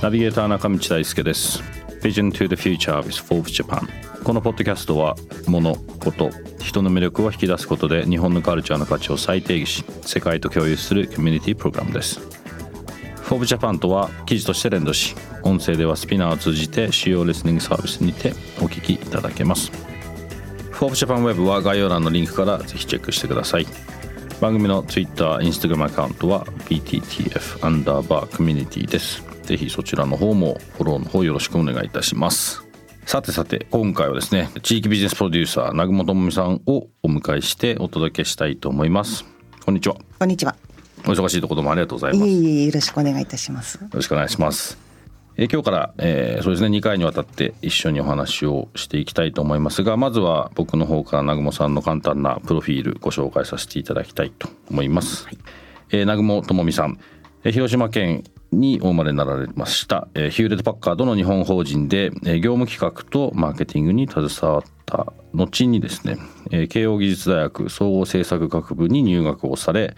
[0.00, 1.60] ナビゲーター中道大輔です。
[2.02, 3.84] Vision to the Future with Forbes Japan
[4.22, 5.16] このポッドキャストは
[5.48, 6.30] 物事
[6.60, 12.20] 人の魅力を引き出すことで日本のカルチャーの価値を再定義し世界と共有するコミュニティプログラムです。
[13.24, 19.72] Forbes Japan とは記事として連動し音声ではスピナーを通じて主要リスニングサービスにてお聞きいただけます。
[20.70, 23.66] Forbes Japan Web は概要欄のリンクからぜひチェックしてください。
[24.42, 29.22] 番組の Twitter、Instagram アカウントは PTTF アンダーバーコミュニティです。
[29.44, 32.64] ぜひそちらの方もフォローの方よろしくお願いいたします。
[33.06, 39.24] さてさて今回はですね地域ビジネスプロデューサー南雲智美さんをお迎えしてお届けしたいと思います。
[39.64, 39.94] こんにちは。
[40.18, 40.56] こんにちは。
[41.06, 42.28] お忙しいところもありがとうございます。
[42.28, 43.76] いえいえよろしくお願いいたします。
[43.76, 44.76] よろしくお願いします
[45.36, 55.38] え今日から、えー、そうですね2回にわたって一緒にお話をしていきたいと思いますがまずは僕の方から南雲さんの簡単なプロフィールご紹介させていただきたいと思います、はい、
[55.90, 56.98] えー、南雲智美さん。
[57.50, 58.22] 広島県
[58.52, 66.18] にお生まれになられました、えヒューレット・パッカードの日本法人で、え業務企画とマーケティングに携わった後にですね、
[66.52, 69.96] え慶應義塾大学総合政策学部に入学をされ、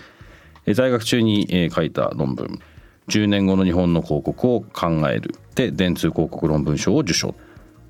[0.64, 2.58] え在学中に、え書いた論文
[3.08, 7.34] 「10年後の日本の広告を考える」で電通広告論文賞を受賞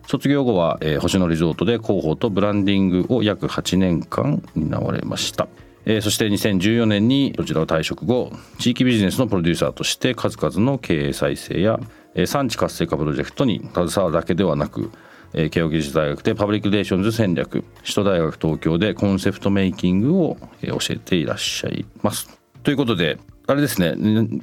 [0.07, 5.49] 卒業後は、え星野リゾートで広報とブランディングを約8年間担われました。
[5.87, 11.79] えー、そして2014年にこちらを退職後地域ビジネスのプロデューサーとして数々の経営再生や、
[12.15, 14.91] えー、産地活性化プロジェクトに携わるだけではなく
[15.35, 22.39] 慶應義塾大学でパブリックリレーションズ戦略首都大学東京でコンセプトメイキングを教えていらっしゃいます。
[22.63, 23.95] ということであれですね。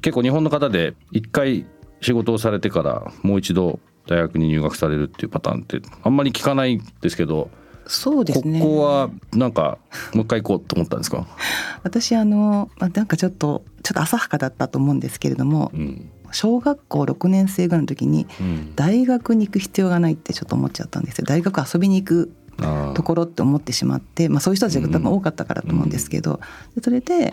[0.01, 1.65] 結構日本の方で一回
[2.01, 7.49] 仕事をされてからもう一度大学に入学されるっていうパターンってあんまり聞かないですけど
[7.87, 8.59] そうですね。
[8.59, 9.77] ここはなんか
[10.13, 11.27] もう一回行こうと思ったんですか？
[11.83, 18.27] 私あのなんかちょっとちょっと浅はかだったと思うんですけれども、うん、小学校6年生ぐらいの時に
[18.75, 21.25] 大学に行く必要がないってちょっと思っちゃったんですよ。
[21.27, 22.31] 大学遊びに行く
[22.93, 26.39] ところって思ってしまって、まあ、そういう人たちが多分多かったからと思うんですけど、
[26.75, 27.31] うん、それでい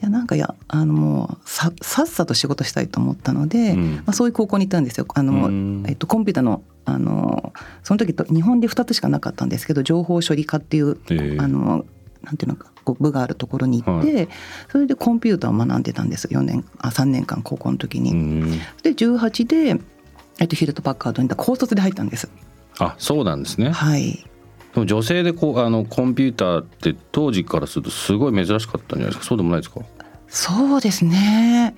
[0.00, 5.06] やなんかやあのもうささっさと仕事したいと思ったので、うん、まあ、そういう高校に行ったんですよ。
[5.14, 7.52] あの、うん、えっと、コンピューターのあの
[7.84, 11.84] その時と日本で2つしかなかったんですけど情報処理科っていう、えー、あの
[12.22, 14.28] なんていうのか部があるところに行って、はい、
[14.70, 18.58] それでコンピューターを学んでたんです4年あ3年間高校の時に。
[18.82, 19.80] で18で、
[20.40, 22.28] えっと、ヒルトパッカードに高卒で入ったんです。
[22.78, 23.70] あそうなんですね。
[23.70, 24.24] はい
[24.74, 29.24] でも女性でこうあのコンピューターって当時からするとすごい珍しかったんじゃないですか？
[29.24, 29.80] そうでもないですか？
[30.28, 31.74] そうですね。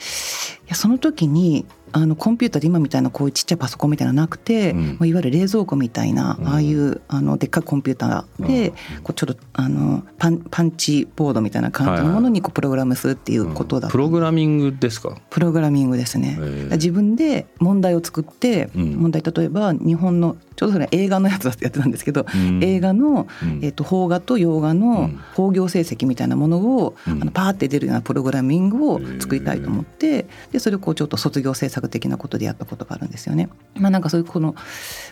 [0.66, 8.70] いやその時にあのコンピューターで今みたいなこういうちっちゃいパソコンみたいなのなくて、うん、いわゆる冷蔵庫みたいな、ああいうあのでっかいコンピューターで、
[9.02, 15.16] こうちょっとあのパンパンチボードみたいな感じのものにこうプログラムするっていうことだ、プログラミングですか？
[15.30, 16.38] プログラミングですね。
[16.72, 22.26] 自分で問題を作って、問題例えば日本のちょうどそれ映画のやつやってたんですけど、
[22.60, 23.26] 映画の、
[23.62, 33.48] えー、と邦画と洋画の興行成績みたいなものを、あのパーって出るようなプログラミングを作りたいと思ってでそれをこうちょっと卒業制作的なことでやったことがあるんですよね。
[33.74, 34.54] まあ、なんかそういうこの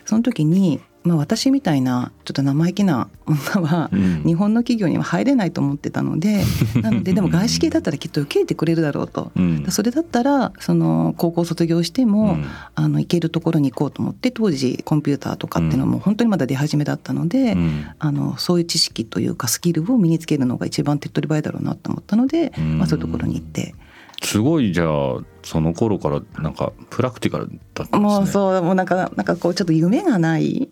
[0.04, 3.90] その時にまあ、私みたいなちょっと生意気な 女は
[4.26, 6.42] 日本の企業には入れないと思ってたので、
[6.76, 12.44] うん、なのででも外資系だったらきっと受け入れてくれるだろうと、うん、それだったらその高校卒業しても、うん、
[12.74, 17.56] あの行けるところに行こうと思って当時コンピューターとかっていうのも本当にまだ出始めだったので、
[17.98, 23.74] あのそういう知識というかスキルを身につけるのが一番手っ取り早いだろうなと思ったので、まあ、そういうところに行って。
[24.22, 27.98] すごいじゃあその頃からなんかプラクティカルだったんですね。
[28.00, 30.68] もうそうもうなんかなんかこうちょっと夢がない。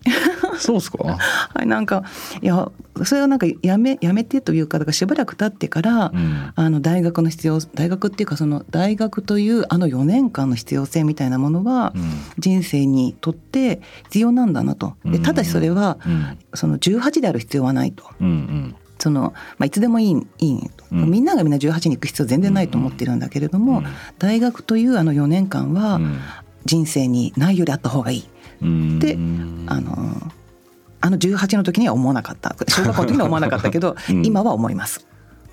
[0.59, 0.99] そうですか？
[1.55, 2.05] はいなんか
[2.43, 2.71] いや
[3.05, 12.03] それはなんかやめやめてというかだからしばらく経ってから、うん、あの大学の必要大学っていうかその大学というあの4年間の必要性みたいなものは、うん、
[12.39, 14.95] 人生にとって必要なんだなと。
[15.05, 18.05] でただしそれは、うん、その18である必要はないと。
[18.21, 23.87] うんうんそのまあ、いつでもいいいいと、うん、みんながみんな18に行く必要全然ないと思ってるんだけれども、うん、
[24.19, 26.00] 大学というあの4年間は
[26.65, 28.21] 人生にないよりあった方がいい。
[28.21, 30.33] って、うん、あの
[31.00, 32.56] あの18の時には思わなかった。
[32.69, 35.06] 小学校の時には思わなかったけど、 今は思います。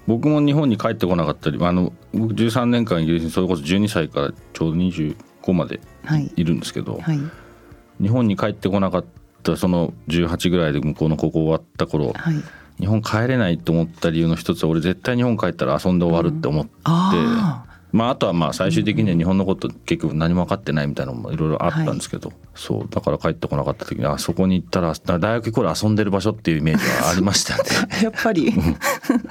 [0.07, 5.15] 僕も日本に帰ってこなかったりあの僕13年間イギリスにそれこそ12歳からちょうど25
[5.53, 5.79] まで
[6.35, 6.43] い。
[6.43, 7.01] るんですけど、はい。
[7.01, 7.19] はい、
[8.01, 9.05] 日本に帰ってこなかっ
[9.43, 12.35] たその18ぐらいで向こうの高校終わった頃、はい、
[12.79, 27.69] 日本帰れないと思った理由の一つは俺絶対日本帰ったら遊んで終わるって思って、うん、まあ、あとはまあ最終的には日本のこと結局何も分かってないみたいなのもいろいろあったんですけど、はい、そうだから帰ってこなかった時にあそこに行ったら大学これ遊んでる場所っていうイメージはありましたよね
[28.03, 28.53] やっぱり。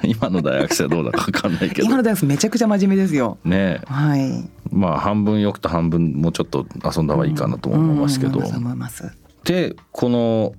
[0.03, 1.87] 今の大学生はどうだか分かんないけど。
[1.87, 3.37] 今の大学生めちゃくちゃ真面目ですよ。
[3.45, 4.49] ねはい。
[4.71, 8.45] まあ半分よくと半分もうちょっと遊んだ方がいいかなと思いますけど、うん。
[8.45, 8.79] うん、
[9.43, 10.53] でこの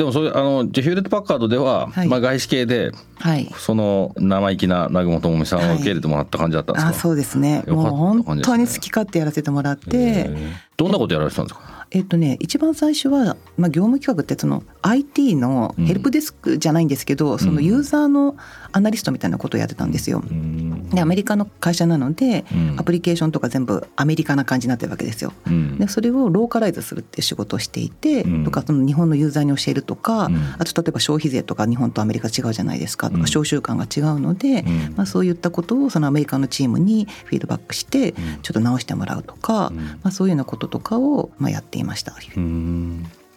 [0.00, 7.62] でもそれあのジェヒューレット・パッカードでは、はい、まあ外資系で、はい、その生意気な南雲智美さんを受け入れてもらった感じだったんですか、はい、あそうですね。
[7.66, 10.30] もう本当に好き勝手やらせてもらって。
[10.78, 11.86] どんなことやられてたんですか？
[11.90, 18.36] えっとね、一番最初は、まあ、業務企画ってその IT のヘルプデスクじゃないんですけど、うん、そのユーザーの
[18.72, 20.22] アナリストみたいなことをやってたんですよ。
[20.24, 25.32] うん、でアメリカの会社なので、うん、アプリケーションとか全部アメリカな感じになってるわけですよ。
[25.78, 34.64] でそれをローカライズするって仕事をしていて、とかその日本のユーザーに教えるとか、あと例えば消費税とか日本とアメリカ違うじゃないですかとか召集感が違うので、
[34.96, 39.70] まあ、そういったことをそのアメリカのチームにフィードバックしてちょっと直してもらうとか、
[40.02, 42.14] まあ、そういうようなこととかをまあやっていました。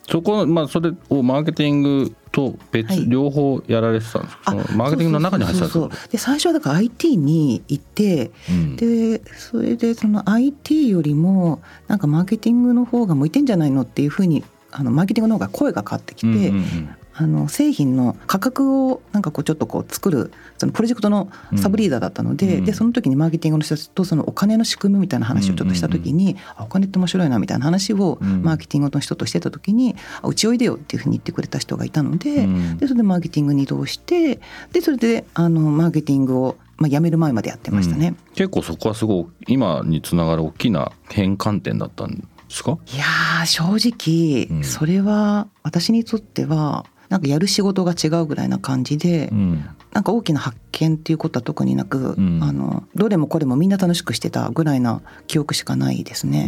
[0.09, 4.53] そこまあそれをマーケティングと別、はい、両方やられてたんですか？
[4.75, 6.07] マーケティングの中に入ってたんですか？
[6.11, 34.39] で最初はだから IT に行って、うん、でそれでその IT よりもなんかマーケティングの方が向いてんじゃないのっていうふうにあのマーケティングの方が声がかかってきて、うんうんうんあの製品の価格をなんかこうちょっとこう作るそのプロジェクトのサブリーダーだったのでうん、でその時にマーケティングの人たちとそのお金の仕組みみたいな話をちょっとした時に、お金って面白いなみたいな話をマーケティングの人としてた時に「うちおいでよ」っていうふうに言ってくれた人がいたのでうん、でそれでマーケティングに移動して
[34.71, 42.79] でそれであのマーケティングをまあ、辞める前までやってましたね、うん、結構そこはすごい今につながる大きな変換点だったんですか？
[42.91, 56.47] いや正直それは私にとってはなんかやる仕事が違うぐらいな感じで、うん、なんか大きな発見っていうことは特になく、うん、あのどれもこれもみんな楽しくしてたぐらいな記憶しかないですね。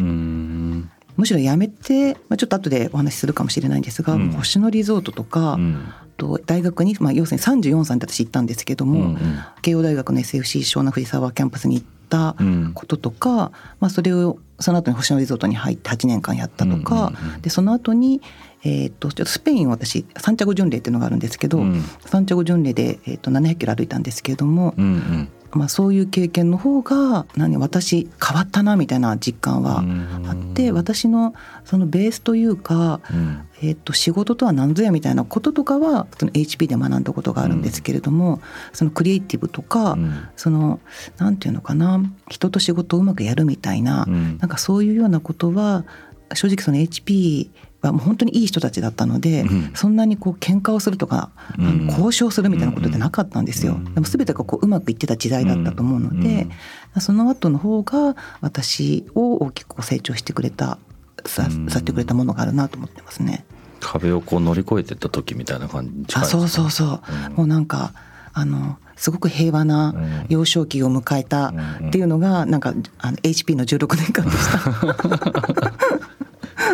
[1.17, 5.85] むしろやめて、まあ、ちょっと後でお話しするかもしれないんですが、うん、星野リゾートとか、うん、
[6.17, 12.35] と大学に、まあ、要するに34歳で私行ったんですけども、うんうん、慶応大学の SFC 湘南藤沢キャンパスに行った
[12.73, 13.51] こととか、うん、ま
[13.81, 18.21] あ、それをその後に星野リゾートに入って8年間やったとか、うんうんうん、でその後に
[18.65, 29.83] えーと、ちょっとスペイン私サンチャゴ巡礼っていうのがあるんですけど、うん、サンチャゴ巡礼で、えーと、700キロ歩いたんですけれども、うんうん、まあ、そういう経験の方が何私変わったなみたいな実感は
[30.27, 38.41] あって、私のそのベースというか、うん、えーと、仕事とは何ぞやみたいなこととかはその HP で学んだことがあるんですけれども、
[38.73, 39.95] そのクリエイティブとか、
[40.35, 40.79] その
[41.17, 45.85] なんていうのかな人と仕事をうまくやるみたいな、なんかそういうようなことは
[46.33, 47.49] 正直その HP
[47.87, 53.73] はもう本当にいい人たちだったので、うん、そんなにこう喧嘩をするとか、うん、交渉するみたいなことってなかったんですよ。
[53.73, 56.47] うん、でも全てがこううまくいってた時代だったと思うので、
[56.99, 60.77] その後の方が私を大きく成長してくれた
[61.25, 63.45] ささってくれたものがあるなと思ってますね。
[63.79, 67.93] 壁をこう乗り越えてった時みたいな感じ、ね、あそうそうそう、もうなんか
[68.33, 69.93] あのすごく平和な
[70.29, 71.53] 幼少期を迎えたっ
[71.91, 76.15] ていうのがなんかあの HP の16年間でした。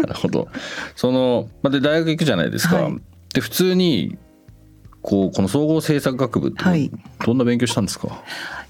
[0.07, 0.47] なるほど。
[0.95, 2.97] その、まあ、で大学行くじゃないですか、はい、
[3.33, 4.17] で普通に
[5.01, 6.91] こうこの総合政策学部って、はい、
[7.25, 8.23] どんな勉強したんですか？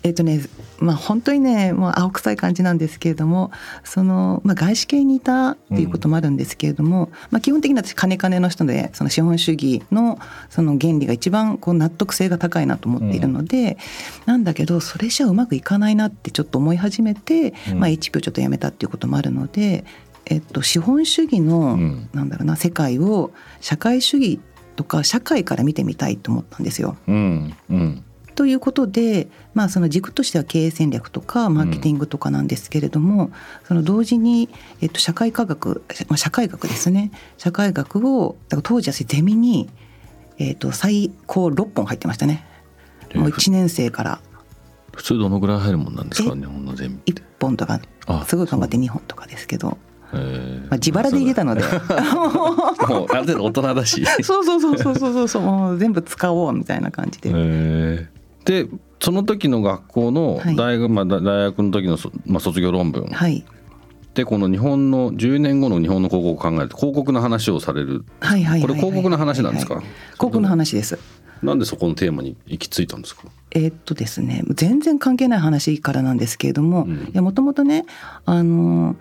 [0.03, 0.41] えっ、とね
[0.79, 3.51] まあ本当にねもう青臭い感じなんですけれども
[3.83, 10.19] その、まあ、外資系にいたっていうこともあるんですけれども、うん、まあ、基本的に私金金の人でその資本主義の
[10.49, 13.77] その原理が一番こう納得性が高いなと思っているので、
[14.25, 19.83] うん、なんだけどそれじゃうまくいかないなってちょっと思い始めて、うん、まあ、HP をちょっとやめたっていうこともあるので
[20.25, 24.39] えっと、資本主義の、うん、なんだろうな世界を社会主義
[24.75, 26.97] とか社会から見てみたいと思ったんですよ。
[27.07, 28.03] うんうん、
[28.35, 33.33] ということで、まあ、その軸としては経営戦略とかマーケティングとかなんですけれども、うん、
[33.67, 34.49] その同時に、
[34.81, 37.11] えっと、社会科学、まあ、社会学ですね。
[37.37, 39.69] 社会学をだから当時私ゼミに、
[40.37, 42.45] えっと、最高6本入ってましたね。
[43.15, 44.21] もう1年生から。
[44.93, 47.81] 普通どのぐらい入るもんなんですか日本のゼミ1本とか。
[48.25, 49.77] すごい頑張って2本とかですけど
[50.13, 50.19] ま
[50.71, 51.61] あ、自腹で入れたので。
[52.87, 54.03] もうある程度大人だし。
[54.23, 55.41] そうそうそうそうそうそう。
[55.41, 58.09] もう全部使おうみたいな感じで。
[58.45, 58.67] で
[58.99, 63.43] その時の学校の大学、はい、まあ、大学の時の、まあ、卒業論文、はい、
[64.13, 69.75] でこの日本の10年後の日本の広告を考える広告の話をされる、はいはい、これ広告の話なんですか？
[69.75, 70.99] 広告の話です
[71.41, 73.23] なんでそこのテーマに行き着いたんですか？
[73.51, 77.85] えー、っとですね全然関係ない話からなんですけれども、うん、いやもともとね
[78.25, 78.95] あの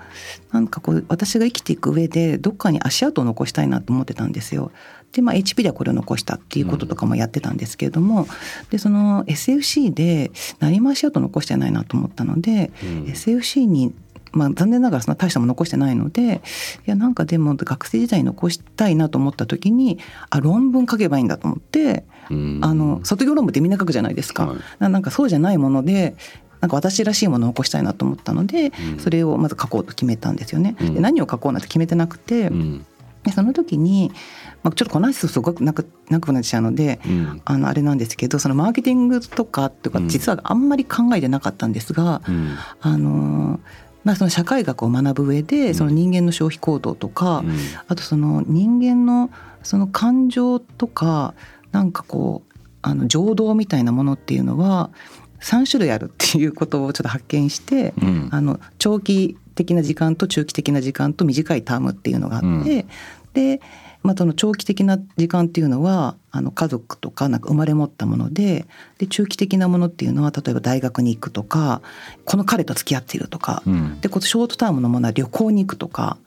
[0.50, 4.73] なんかこう私が生きていく上でどっかに足跡を残したいなと思ってたんですよ。
[5.12, 8.28] でまあ HP ではこれを残したっていうこととかもやってたんですけれども、うん、
[8.70, 10.30] でその SFC で
[10.61, 13.92] 何も足跡残してないなと思ったので、うん、SFC に
[14.32, 16.40] まあ、残念ながらそんな大したもの残してないので
[16.87, 19.99] いやなんかでも学生時代に残したいなと思った時に
[20.30, 24.46] あ論文書けばいいんだと思ってあの卒業論文ってみんな書くじゃないですか。
[24.46, 26.14] はい、なんかそうじゃないもので
[26.60, 30.76] なんか私らしいものを起こしたいなと思ったので、うん、それをまず書こうと決めたんですよね。
[30.78, 32.87] で何を書こうなんて決めてなくて、うん、
[33.25, 34.12] でその時に、
[34.62, 42.20] まあ、ちょっとこの話すごくなくなくなっちゃうので、うん、あのあれなんですけどそのマーケティングとかとか実はあんまり考えてなかったんですが、
[42.80, 43.58] あの
[44.04, 47.45] まあ、その社会学を学ぶ上でその人間の消費行動とか、
[47.88, 49.30] あとその人間の
[49.62, 51.35] その感情とか
[51.73, 54.90] なんかこうあの情動みたいなものっていうのは
[55.40, 62.88] 3種類あるっていうことをちょっと発見して、うん、あの長期的な時間と中期的な時間と短いタームっていうのがあって、うん、
[63.32, 63.60] で、
[64.02, 68.66] まあ、その長期的な時間っていうのはあの家族とかなんか生まれ持ったもので
[68.99, 71.82] で中期的なものっていうのは例えば大学に行くとか
[72.25, 76.18] この彼と付き合っているとか、うん、でこのショートタームのものは旅行に行くとか、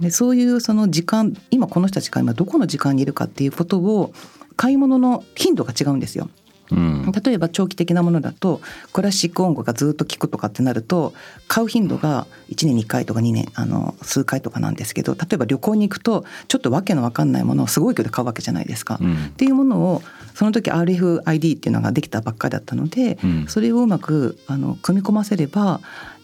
[0.00, 4.12] でそういうその時間今この人たちが今どこの時間にいるかっていうことを
[4.56, 6.28] 買い物の頻度が違うんですよ。
[6.70, 8.60] うん、例えば長期的なものだと
[8.92, 11.14] クラシック音楽がずっと聴くとかってなると
[11.46, 18.98] 買う頻度が1年に1回とか2年あの数回とかなんですけど例えば旅行に行くとちょっとわけのわかんないものをすごい勢いで買うわけじゃないですか。
[19.00, 20.02] うん、っていうものを
[20.34, 25.80] その時 RFID っていうのができたばっかりだったので、うん、それをうまくあの組み込ませれば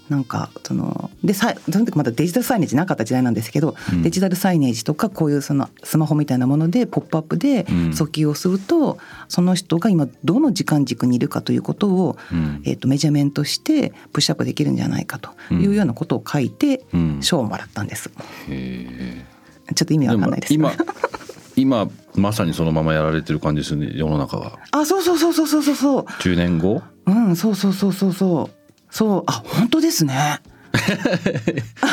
[0.08, 16.84] なんかそのでさその時まだデジタルサイネージなかった時代なんですけど、うん、デジタルサイネージとかこういうそのスマホみたいなもので「ポップアップで訴求をすると、うん、その人が今どの時間軸にいるかということを、うん、えー、とメジャーメントしてプッシュアップできるんじゃないかというようなことを書いて
[17.20, 18.10] 賞をもらったんです。
[19.74, 20.72] ちょっと意味わかんないです今
[21.56, 24.58] 今まさにそのままやられてる感じですね世の中が。
[24.72, 26.02] あそうそうそうそうそうそうそう。
[26.04, 26.82] 10年後？
[27.06, 28.63] うんそうそうそうそうそう。
[28.94, 30.40] そうあ本当ですね。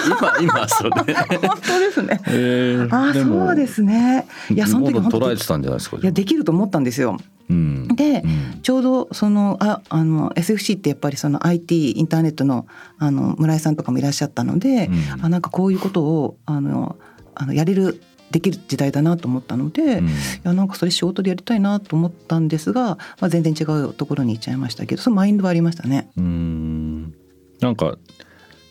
[0.08, 4.28] 今今それ 本当ですね、えー、あそうですね。
[4.52, 7.18] いやその時本当捉えてたんじゃないですかいやできると思ったんですよ。
[7.50, 12.68] うん、で、うん、ちょうどそのああの SFC ってやっぱりその IT インターネットの
[13.00, 16.98] あの村井さんとかもいらっしゃったので、うん、あなんかこういうことをあの
[17.34, 18.00] あのやれる
[18.32, 20.12] できる時代だなと思ったので、うん、い
[20.44, 26.10] やなんかそれ仕事でやりたいなと思ったんですが、まあ、全然違うところに行っちゃいましたけどそのマインドはありましたね。
[26.18, 27.14] うん。
[27.60, 27.98] なんか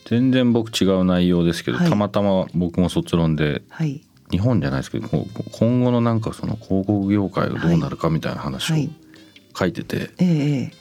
[0.05, 8.75] 全然僕違う内容ですけど、はい、たまたま僕も卒論で、はい、日本じゃないですけど今後のなんかその広告業界がどうなるかみたいな話を
[9.57, 10.25] 書いてて、はいえ
[10.63, 10.71] え、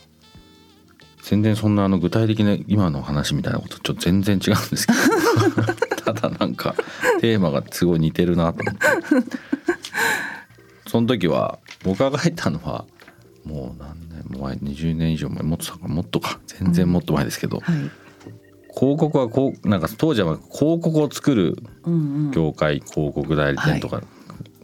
[1.22, 4.98] 全然そんなあの具体的な今の話みたいなことちょっと全然違うんですけど
[6.14, 6.74] ただなんか
[7.20, 8.80] テーマがすごい似てるなと思って。
[10.86, 12.84] その時は僕が書いたのは
[13.44, 16.40] もう何年も前20年以上前もっともっとか。
[16.46, 17.74] 全然もっと前ですけど、うん。
[17.74, 17.90] はい、
[18.74, 21.56] 広告はこうなんか当時は広告を作る
[22.32, 24.04] 業界、広告代理店とか、はい、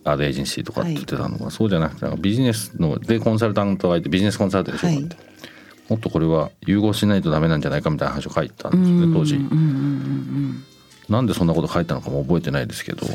[0.04, 5.36] アードエージェンシーとかって言ってたのが、そうじゃなくてビジネスのでコンサルタントがいてビジネスコンサルタントでしょうかって。
[5.88, 9.38] もっとこれは融合しないとダメなんじゃないかみたいな話を書いたんですね当時。
[11.08, 13.06] なんでそんなこと書いたのかも覚えてないですけど、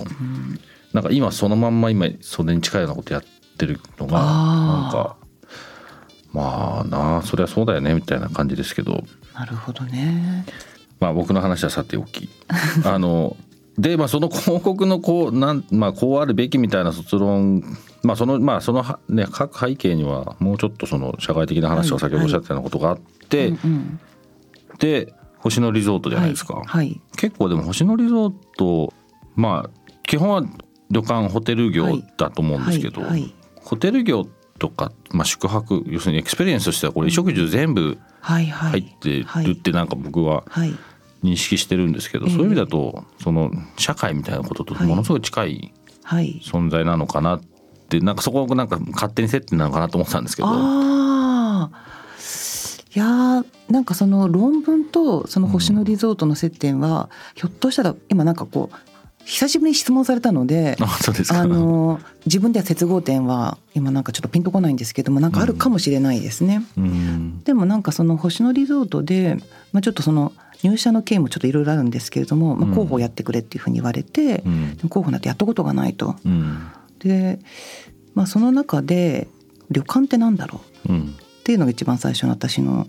[0.94, 3.24] なんか今そのまんま今それに近いようなことやっ
[3.58, 5.18] てるのがなんか
[6.34, 9.04] まあなあそりゃそうだよねみたいな感じですけど。
[9.34, 10.46] なるほどね。
[11.00, 12.30] まあ僕の話はさておき。
[12.86, 13.36] あの
[13.78, 17.64] でまあその広告のこうなんまあこうあるべきみたいな卒論
[18.04, 23.54] まあそのまあそのね書く背景にはもうちょっとその社会的な話を先ほどおっしゃったようなことがあって、
[24.80, 28.94] で星野リゾートじゃないですか、はいはい、結構でも星野リゾート
[29.36, 30.44] まあ基本は
[30.90, 33.02] 旅館ホテル業だと思うんですけど、
[33.56, 34.28] ホテル業
[34.60, 40.44] とか、まあ、宿泊要するに experience としてはこれ衣食住全部入ってるってなんか僕は
[41.24, 47.42] 認識してるんですけど、そういう意味だとその社会みたいなこととものすごい近い存在なのかなっ
[47.90, 50.50] てなんかそこをなんか勝手に接点なのかなと思ってたんですけど。
[52.94, 58.76] いやなんかその論文とその星野リゾートの接点は、ひょっとしたら今なんかこう
[59.26, 60.78] 久しぶりに質問されたので
[61.30, 66.64] あの自分では接合点は今なんかちょっとピンとこないんですけどもなんかあるかもしれないですね。
[66.78, 69.38] うん、でもなんかその星野リゾートで、
[69.72, 70.34] まあ、ちょっとその
[70.64, 76.16] 入社の経緯もちょっといろいろあるんですけれども、まあ、候補をやってくれっていうふうに言われて、うん、候補なんてやったことがないと。
[76.26, 76.68] うん、
[77.00, 77.40] で、
[78.16, 79.28] まあ、その中で
[79.70, 80.94] 旅館ってなんだろう、
[81.52, 82.88] っていうのが一番最初の私の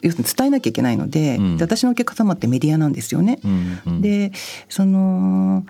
[0.00, 3.38] 要するに伝えなきゃいけないのでうん、で私のお客様ってメディアなんですよね。
[3.44, 4.32] うんうん、で
[4.70, 5.66] その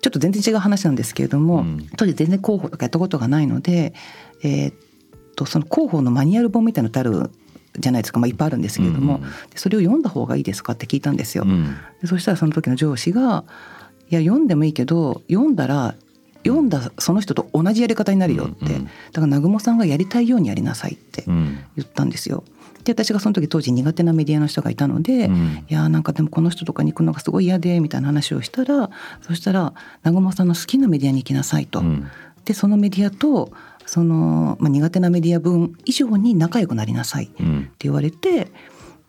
[0.00, 3.92] ちょっと全然違う話なんですけれども、うん、当時全然広報とかやったことがないので、
[4.42, 4.74] えー、っ
[5.36, 7.30] とその広報のマニュアル本みたいなのってある
[7.78, 9.24] じゃないですか、まあ、いっぱいあるんですけれども、うん、
[9.54, 11.44] それを読んだ方がいいですかって聞いたんですよ。
[11.46, 13.44] うん、でそしたらその時の上司が
[14.10, 15.94] 「いや読んでもいいけど読んだら
[16.44, 18.86] 読んだその人と同じやり方になるよ」って、だか
[19.16, 22.44] ら南雲さんがやりたいようにやりなさいって言ったんですよ。
[22.84, 28.90] で私がその時当時苦手なメディアの人がいたので、うん、いやなんかでもこの人とかに行くのがすごい嫌でみたいな話をしたら
[29.22, 29.72] そしたら
[30.04, 32.06] 「南雲さんの好きなメディアに行きなさいと」うん、
[32.44, 33.52] でそのメディアと
[33.86, 37.34] その、まあ、苦手なメディア分以上に仲良くなりなさいって
[37.80, 38.50] 言われて、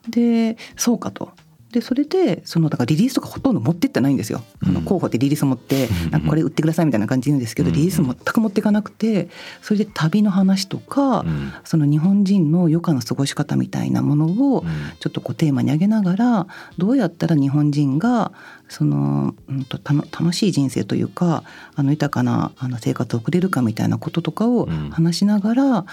[0.05, 1.31] うん、でそうかと。
[1.75, 4.41] でそれでそのだからリリースとかほとんど持ってってないんですよ。
[4.65, 9.27] あの候補でリリース持ってなんかこれ売ってくださいみたいな感じで言うんですけどリリース全く持っていかなくて
[9.61, 11.25] それで旅の話とか
[11.65, 14.63] その日本人の余暇の過ごし方みたいなものを
[15.01, 18.31] ちょっとこうテーマに挙げながらどうやったら日本人が
[18.69, 21.43] その、うんと、楽しい人生というか
[21.75, 25.85] あの豊かなあの生活を送れるかみたいなこととかを話しながら、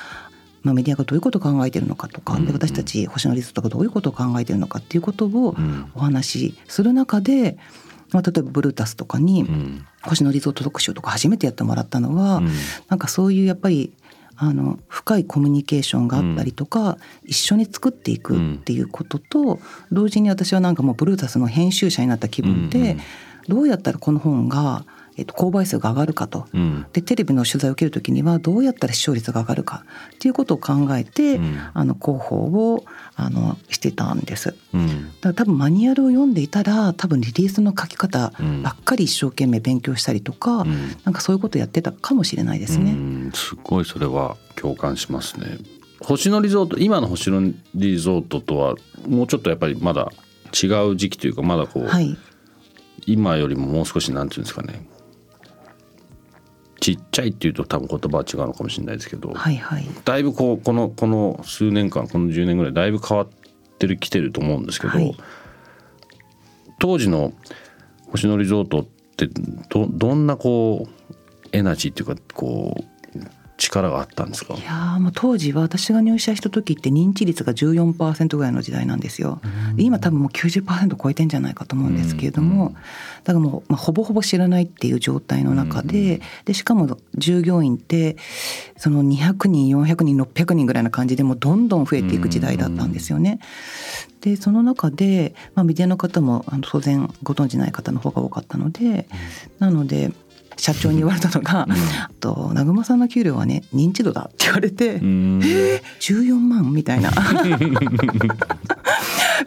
[0.62, 5.56] まあ、メディアがどういうことを考えているのかとか、で私たち星野リゾートがどういうことを考えているのかっていうことを
[5.94, 7.58] お話しする中で、
[8.12, 9.46] まあ、例えばブルータスとかに
[10.02, 12.48] 星野リゾート特集とか初めてやってもらったのは、うん、
[12.88, 13.92] なんかそういうやっぱり
[14.36, 19.60] あの深いコミュニケーションがあったりとか、うん、一緒に作っていくっていうことと、
[19.92, 22.96] 同時に私はなんかもうブルータスの編集者になった気分で、
[23.48, 24.84] どうやったらこの本が
[25.16, 32.36] えっと、購買数が上がるかと、うん、でテレビの取材を受ける時にはどうやったら視聴率が上がるかっていうことを考えて、うん、あの広報
[32.72, 32.84] を
[33.16, 42.96] あのしてたんです、うん、だから多分マニュアルを読んでいたら多分リリースの書き方ばっかり一生懸命勉強したりとか、うん、なんかそういうことやってたかもしれないですね。
[43.34, 45.58] すごいそれは共感しますね。
[46.00, 48.74] 星野リゾート今の星野リゾートとは
[49.06, 50.10] もうちょっとやっぱりまだ
[50.52, 52.16] 違う時期というかまだこう、はい、
[53.06, 54.86] 今よりももう少しなんていうんですかね
[56.82, 63.28] ちっちゃいっていうと多分言葉は違うのかもしれないですけど、はいはい、だいぶこうこのこの数年間この10年ぐらいだいぶ変わっ
[63.78, 65.16] てるきてると思うんですけど、はい、
[66.80, 67.32] 当時の
[68.08, 68.84] 星野リゾートっ
[69.16, 69.28] て
[69.68, 71.12] どどんなこう
[71.52, 72.84] エナジーっていうかこう
[73.62, 74.54] 力があったんですか？
[74.54, 79.40] いやもう当時は私が入社した時って認知率が14%ぐらいの時代なんですよ。
[79.76, 82.74] 今多分もう90%超えてんじゃないかと思うんですけれども、
[83.24, 88.16] だからもう、まあ、ほぼほぼ知らないっていう状態の中で,、でしかも従業員って
[88.76, 93.38] その200人400人600人ぐらいな感じでもどんどん増えていく時代だったんですよね。
[94.20, 99.08] でその中で、まあ、メディアの方もあの当然ご存じない方の方が多かったので、
[99.58, 100.12] なので
[100.56, 101.66] 社長に言われたのが
[102.20, 107.12] 「と南雲さんの給料はね認知度だ」って言われて「えー、14万?」みたいな。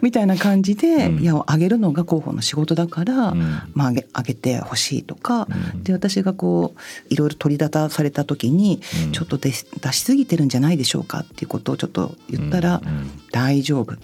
[0.02, 3.40] みたいな感じで、うん、いや上げるのが広報の仕事だから、うん、
[3.74, 6.80] まあ、上げ上げてほしいとか、うん、で私がこう
[7.12, 8.80] いろいろ取り立たされた時に、
[9.12, 12.82] ちょっと出し出しすぎてるんじゃないでしょうかっていうことをちょっと言ったら
[13.32, 13.94] 「大丈夫」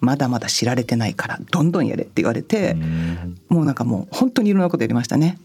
[0.00, 2.76] まだまだ知られてないからどんどんやれって言われて、
[3.48, 5.38] もうなんかもう本当にいろんなことやりましたね。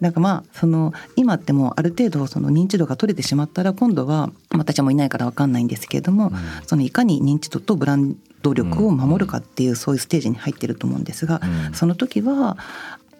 [0.00, 6.32] なんかまあその今ってもうある程度その認知度が取れてしまったら今度は私もいないから分かんないんですけれども、
[6.66, 11.40] そのいかに認知度とブランド力を守るかっていうそういうステージに入ってると思うんですが、
[11.72, 12.56] その時は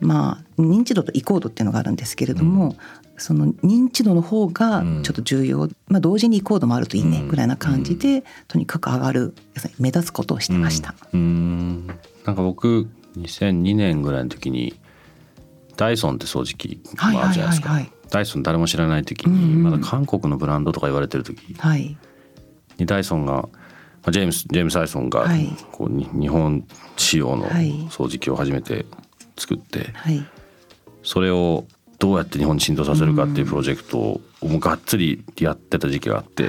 [0.01, 2.77] まあ認知度と移行度っていうのがあるんですけれども、
[3.19, 9.35] その認知度の方がちょっと重要、まあ、同時に移行度もあるといいねぐらいな感じで、とにかく上がる
[9.79, 10.95] 目立つことをしてました。
[11.13, 11.87] うん。
[12.25, 14.79] なんか僕2002年ぐらいの時に
[15.77, 16.81] ダイソンって掃除機
[17.13, 21.39] もあるじゃないですか、ダイソン誰も知らない時に、まだ韓国のブランドとか言われてる時
[22.79, 23.49] にダイソンが
[24.11, 25.27] ジェームスジェームス・ダイソンが
[25.73, 26.65] こう、日本
[26.97, 28.87] 仕様の掃除機を初めて
[29.37, 29.93] 作って、
[31.03, 31.67] それを
[31.99, 36.49] どうやって日本に浸透させるかっていうプロジェクトをもうがっつりやってた時期があって、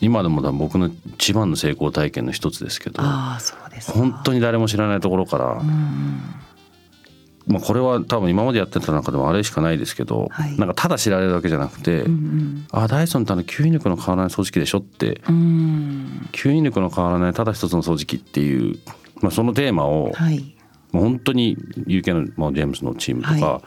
[0.00, 3.02] 今でも僕の一番の成功体験の一つですけど
[3.92, 5.62] 本当に誰も知らないところから、
[7.48, 15.20] まあ、これは多分今までやってた中でもあれしかないですけど、はい、なんかただ知られるだけじゃなくて「うんうん、あダイソンってあの吸引力の変わらない掃除機でしょ」って。
[16.32, 18.78] 吸引力の変わらないただ一つの掃除機っていう、
[19.20, 20.54] まあ、そのテーマを、はい、
[20.92, 21.56] もう本当に
[21.86, 23.62] UK の、まあ、ジェームスのチームとか、は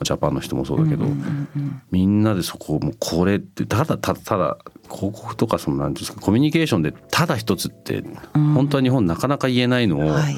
[0.00, 10.36] い、ジャパンの人もそうだけど、うんうんうん、みんなでそこをもうこれってただただただ広告とかそのなんですかコミュニケーションでただ一つって本当は日本なかなか言えないのを、はい、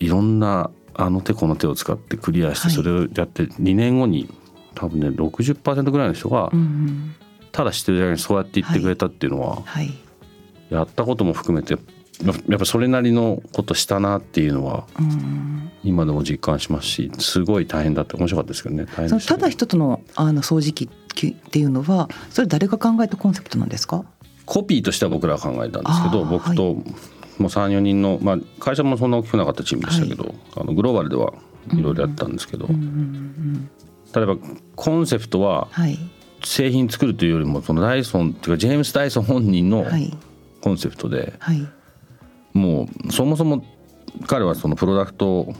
[0.00, 4.28] いろんなあの手この手を使ってクリアしてそれをやって2年後に
[4.74, 6.50] 多分ね60%ぐらいの人が
[7.52, 9.90] ただ知ってるだけにそうやって言ってくれたっていうのは、はい、
[10.70, 11.76] やったことも含めて
[12.48, 14.86] やっぱそれなりのことしたなっていうのは
[15.82, 18.86] 今でも実感しますしすごい大変だって面白かったですけどね。
[19.08, 20.84] そのただ一つのあの掃除機
[21.26, 24.04] っていうのはそれ誰が考えたコンセプトなんですか？
[24.46, 26.76] コピーとしては僕らが考えたんですけど僕と、
[27.38, 31.32] もう34人の、まあ、会社もそんな大きくなかったチームでしたけど、はい、あのグローバルでは
[31.72, 34.36] いろいろやったんですけど、例えば
[34.76, 35.68] コンセプトは
[36.44, 39.86] 製品作るというよりもそのダイソンっていうかジェームス・ダイソン本人の
[40.60, 41.60] コンセプトで、はい。
[41.60, 41.68] はい
[42.54, 43.64] もうそもそも
[44.26, 45.52] 彼はそのプロダクト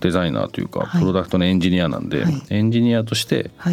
[0.00, 3.70] デザイナーというか、プロダクトのエンジニアなんで、エンジニアとして、も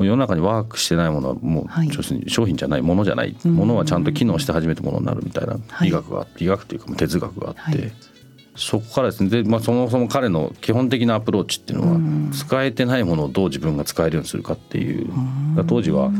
[0.00, 1.90] う世の中にワークしてないものはもう、はい、
[2.28, 7.92] 商品じゃないものじゃない、ものはちゃんと機能して初めてものになるみたいな美学が、美学というか哲学があって、
[8.56, 9.30] そこからですね。
[9.30, 15.10] で、まあ、そもそも彼の基本的なアプローチっていうのは、使えてないものをどう自分が使えるようにするかっていう、
[15.66, 16.10] 当時は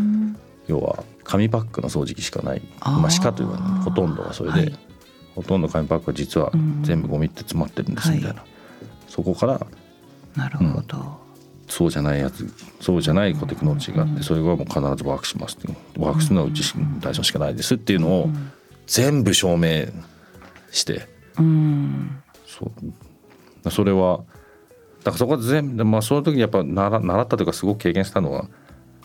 [0.66, 4.94] 要は紙パックの掃除機しかないまあ、しかというか、ほとんどはそれで。
[5.34, 8.48] ほとんど紙パックは実は全部ゴミって詰まってるんですみたいな、はい、
[9.08, 9.60] そこから
[10.36, 10.82] なるほど、うん、
[11.68, 12.46] そうじゃないやつ
[12.80, 15.56] そうじゃないテクノロジーがあってそれはもう必ずワークします
[15.98, 16.62] ワークするのはうち
[17.00, 18.28] 大丈しかないですっていうのを
[18.86, 19.86] 全部証明
[20.70, 23.70] して、うん、そう。
[23.70, 24.24] それは
[25.04, 28.48] だからそこは全部まあその時にやっぱ習習ったというかすごく経験したのは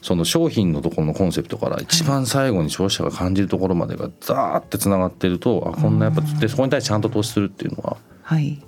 [0.02, 8.64] その商品のところのコンセプトから一番最後に消費者が感じるところまでがザーってつながってるとあこんなやっぱでそこに対してちゃんと投資するっていうのは、はい、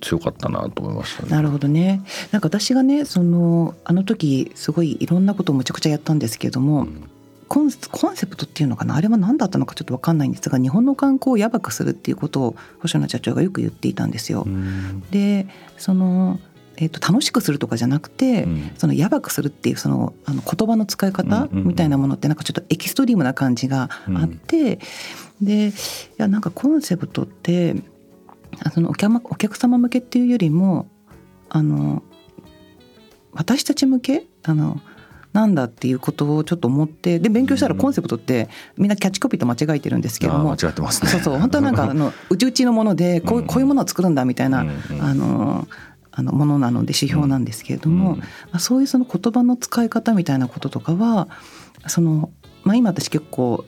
[0.00, 2.02] 強かったなと思いました、ね、なるほどね。
[2.30, 7.08] なんか私がねそのあの時すごいいろんなことをむちゃくちゃやったんですけども、うん、
[7.48, 8.96] コンコンセプトっていうのかな？
[8.96, 14.46] あれは何だったのかちょっと分かんないんですが日本の観光をやばくするっていうことを星野社長がよく言っていたんですよ。
[15.10, 16.38] でその
[16.80, 24.78] えー、と楽しくするとかじゃなくて、うん、そのやばくするっていうそのあの言葉の使い方みたいなものってなんかちょっとエキストリームな感じがあって、
[25.40, 25.72] うん、でい
[26.18, 27.74] やなんかコンセプトって
[28.72, 30.88] そのお客お客様向けっていうよりも
[31.48, 32.02] あの
[33.32, 34.26] 私たち向け？
[34.44, 34.80] あの
[35.32, 41.10] なんだっていうことをちょっと思ってで勉強したらコンセプトってみんなキャッチコピーと間違えてるんですけども間違ってますね。
[41.10, 44.60] そうそう本当はなんかあのうちうちのものでこうこういうものを作るんだみたいな、
[45.00, 45.68] あの
[46.10, 48.18] あのものなので指標なんですけれども、
[48.50, 51.28] あ、そういうその言葉の使い方みたいなこととかは
[51.86, 52.32] その、
[52.64, 53.64] まあ、今私結構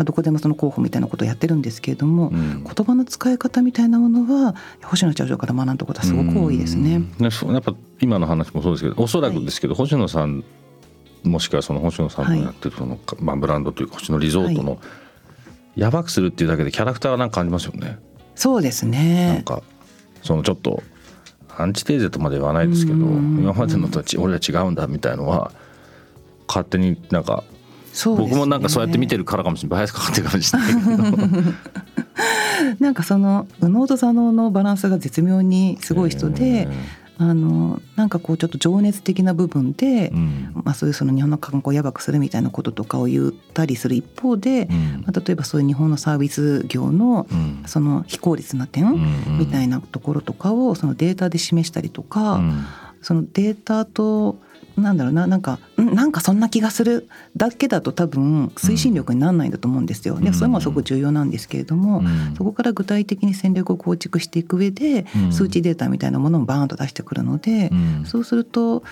[0.00, 7.02] まあ、どこでもその候補みたいなことをやってるんですけれども、うん、言葉の使い方みたいなものは星野社長から学んだことはすごく多いですね。
[7.20, 10.42] やっぱ今の話もそうですけどおそらくですけど、はい、星野さん
[11.22, 14.78] もしくはその星野さんのやってるその、はい、まあ、ブランドというか星野リゾートの、
[15.76, 17.98] やばくするっていうだけでキャラクターはなんか感じますよね。
[18.36, 19.34] そうですね。
[19.34, 19.62] なんか
[20.22, 20.82] そのちょっと
[21.58, 25.52] アンチテーゼとまで言わないですけど今までのと俺は違うんだみたいのは
[26.48, 27.44] 勝手になんか、
[28.08, 29.78] ね、僕もなんかそうやって見てるからかもしれない。
[29.78, 31.54] バイアスかかってるかもしれないけど。
[32.78, 36.68] なんかその右脳と左脳のバランスが絶妙にすごい人で
[37.20, 47.26] あのなんかこうちょっと情熱的な部分で、うん、まあ、そういうその日本の観光をやばくするみたいなこととかを言ったりする一方で、うん、まあ、例えばそういう日本のサービス業の
[47.66, 48.96] その非効率な点
[49.38, 52.64] みたいなところとかをそのデータで示したりとか、うん、
[53.02, 54.38] そのデータと
[54.76, 60.18] なんだろうななんかなんかそんな気がするだけだと多分推進力にならないんだと思うんですよ。
[60.18, 62.02] でそれもすごく重要なんですけれども、
[62.36, 67.70] そこから具体的に戦略を構築していく上で、数値データみたいなものをバーンと出してくるので、
[68.04, 68.82] そうすると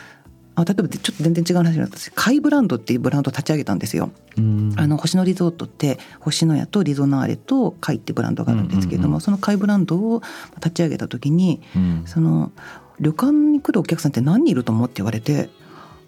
[0.54, 1.96] あ例えばちょっと全然違う話になった。
[1.96, 4.10] 私カイブランドっていうブランドを立ち上げたんですよ。
[4.76, 10.22] あの星野リゾートって星野屋とリゾナーレとカイってブランドがあるんですけれども、そのカイブランドを
[10.56, 11.60] 立ち上げた時に、
[12.06, 12.50] その
[13.00, 15.48] 旅館に来るお客さんって何人いると思って言われて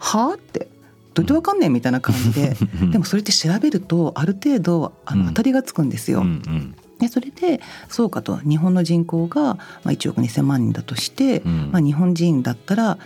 [0.00, 0.66] はあって
[1.14, 2.56] どうやってわかんねえみたいな感じで
[2.90, 6.20] でもそれって調べるとある程度あの当たりがつくんですよ。
[6.20, 6.74] うんうん。
[6.98, 12.98] でそれでそうかと日本の人口が1億2,000万人だとして、うん、まあ、日本人だったら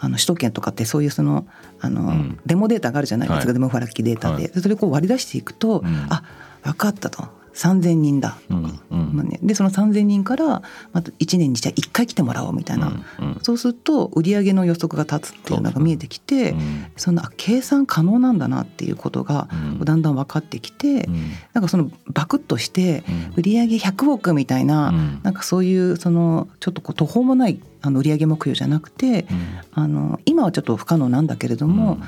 [0.00, 1.46] あの首都圏とかってそういうその
[1.80, 3.28] あの、うん、デモデータがあるじゃない？
[3.28, 6.22] ですか、はい、デモファラキデータで、はい、それをこう割り出していくと、うん、あ
[6.62, 7.24] 分かったと。
[7.54, 8.38] 3,000人だ。
[8.48, 8.72] とか、
[9.12, 9.20] うん。
[9.20, 12.90] うん、でその3,000人からまた1年にじゃあ1回来てもらおうみたいな、う
[13.24, 16.54] んうん、そうすると売り上げの予測が立つっていうのが見えてきて
[16.96, 19.48] そ,、ん、な計算可能なんだなっていうことが
[19.84, 23.04] だんだん分かってきて、うん、なんかそのバクッとして
[23.36, 29.26] 売り上げ100億みたいな、うん、なんかそういうそのちょっとこう途方もないあの売上目標じゃなくて、
[29.72, 31.98] あの今はちょっと不可能なんだけれども、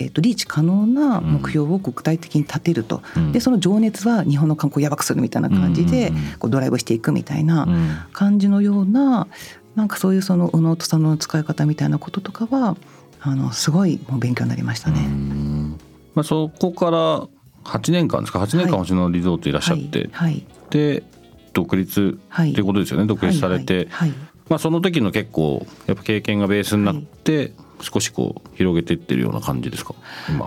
[0.00, 9.26] えーと、リーチ可能な目標を具体的に立てると、うん、でその情熱は日本の観光をやばくするみたいな感じで、こうドライブしていくみたいな感じのような
[9.74, 12.76] なんかそういうその右脳と左脳の使い方みたいなこととかは
[13.20, 15.08] あのすごいもう勉強になりましたね。
[16.14, 17.28] まあ、そこから
[17.64, 21.02] 8年間ですか？8年間星野リゾートいらっしゃって、はい、で
[21.52, 23.88] 独立っていうことですよね、独立されて、
[24.48, 29.94] まあ、その時の結構やっぱ経験がベースになって、少しこう広げていってるような感じですか？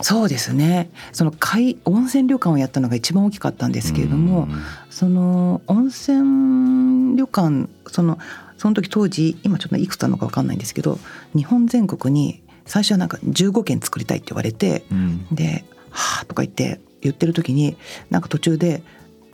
[0.01, 0.89] そうですね。
[1.11, 4.47] その海温泉旅館をやったのが一番大きかったんですけれども
[4.89, 8.19] その温泉旅館その
[8.57, 10.99] その時当時今ちょっといくつあるのか分かんないんですけど
[11.35, 17.75] 日本全国に最初はなんか15件作りたいって言われて、うん、で「はあ」とか言って言ってる時に
[18.11, 18.83] なんか途中で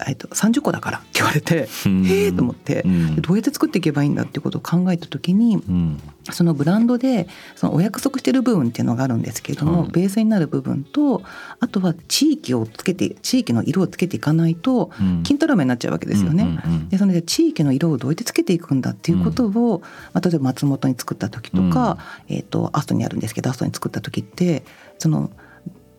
[0.05, 5.99] えっと、30個だからって言われてへえと思って、うん、どうやって作っていけばいいんだっていうことを考えた時に、うん、
[6.31, 11.23] そのブランドでそのお約束してる部分っていうのがあるんですけれども、うん、ベースになる部分と
[11.59, 14.91] あとは地域をつけて地域の色をつけていかないと
[15.23, 16.59] 金太郎飴になっちゃうわけですよね。
[16.89, 19.81] でその地域の色をどうやってつけていくんだっていうことを、
[20.13, 24.63] まあ、例えば松本に作った時とか、えーと、とアストにあるんですけどアストに作った時って
[24.99, 25.31] その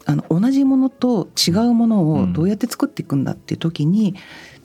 [0.08, 4.14] あの同じものと違うものをどうやって作っていくんだっていう時に、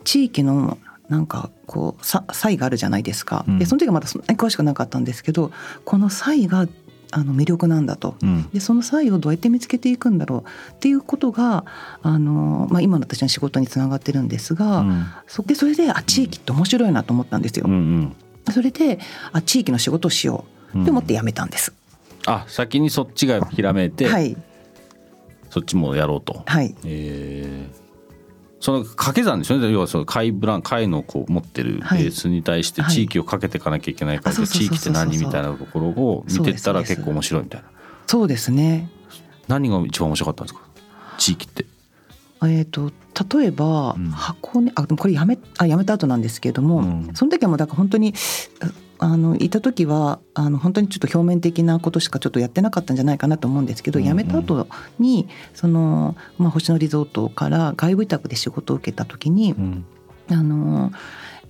[0.06, 0.78] 地域の
[1.10, 5.52] なんかこう差異があるじゃないですか、でその時はまだそんなに詳しくなかったんですけど
[5.84, 6.66] この差異が
[7.12, 11.66] あの魅力なんだと、うん、でその差異をどうやって見つけていくんだろうっていうことが
[12.02, 17.66] あの、まあ、今の私の仕事につながってるんですが、うん、そでそれであ地域って面白いなと思ったんですよ。
[17.68, 18.16] うんうん、
[18.52, 19.00] それで
[19.34, 21.74] あ地域の仕事をしようって思って辞めたんです。
[22.26, 24.36] あ先にそっちがひらめいて、はい、
[25.54, 26.42] そっちもやろうと。
[26.48, 26.74] はい。
[26.84, 27.84] えー。
[28.60, 37.68] その掛け算ですよね要はその貝ブラン貝のこう持ってるベースに対して地域をかけていかなきゃいけないから、はい、地域って何みたいなところを見てったら結構面白いみたいな。
[38.08, 38.90] そうですね。
[39.48, 40.62] 何が一番面白かったんですか？
[41.18, 41.66] 地域って。
[42.42, 42.92] えーと、
[43.38, 48.14] 例えば、箱根あこれやめあやめた後なんですけれども、うん、その時はもうだから本当に
[49.04, 54.66] あのいた時はあの本当にちょっと表面的なことしかちょっとやってなかったんじゃないかなと思うんですけど、うんうん、辞めた後
[54.98, 59.86] にその、まあ、星野リゾートから外部委託で仕事を受けた時に、うん、
[60.32, 60.92] あの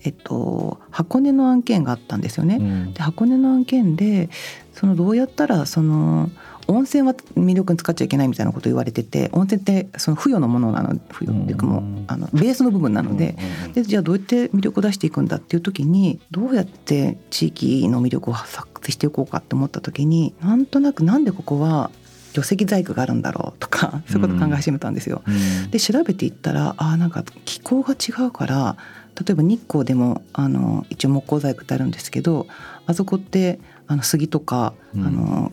[0.05, 2.57] えっと、箱根の案件があったんですよね。
[2.59, 4.29] うん、で箱根の案件で
[4.73, 6.29] そのどうやったらその
[6.67, 13.35] 温泉は魅力に使っちゃいけないみたいなこと言われてて温泉ってその付与のものなの付与っていうかもうあのベースの部分なので
[13.73, 21.91] でじゃあどうやって魅力を出していくんだっていう時にどうやって地域の魅力を発掘していこうかって思った時になんとなくなんでここは
[22.33, 25.21] 除石細工があるんだろうとかそういうことを考え始めたんですよ。
[25.69, 28.75] で調べていったらあなんか気候が違うから
[29.19, 32.47] 例えば日光でもあの一応木工細工ってあるんですけど
[32.87, 35.51] あそこってあの杉とか、あの